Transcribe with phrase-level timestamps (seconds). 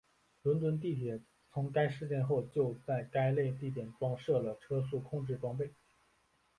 [0.41, 1.21] 伦敦地铁
[1.53, 5.75] 从该事件后就在该类地点装设了车速控制装备。